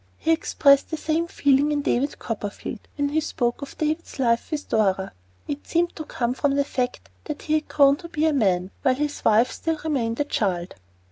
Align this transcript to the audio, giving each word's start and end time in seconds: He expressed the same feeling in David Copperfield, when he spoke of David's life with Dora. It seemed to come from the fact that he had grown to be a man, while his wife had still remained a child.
He 0.17 0.31
expressed 0.31 0.89
the 0.89 0.97
same 0.97 1.27
feeling 1.27 1.71
in 1.71 1.83
David 1.83 2.17
Copperfield, 2.17 2.79
when 2.97 3.09
he 3.09 3.19
spoke 3.21 3.61
of 3.61 3.77
David's 3.77 4.17
life 4.17 4.49
with 4.49 4.67
Dora. 4.67 5.11
It 5.47 5.67
seemed 5.67 5.95
to 5.95 6.05
come 6.05 6.33
from 6.33 6.55
the 6.55 6.65
fact 6.65 7.07
that 7.25 7.43
he 7.43 7.53
had 7.53 7.67
grown 7.67 7.97
to 7.97 8.09
be 8.09 8.25
a 8.25 8.33
man, 8.33 8.71
while 8.81 8.95
his 8.95 9.23
wife 9.23 9.49
had 9.49 9.53
still 9.55 9.79
remained 9.83 10.19
a 10.19 10.23
child. 10.23 10.73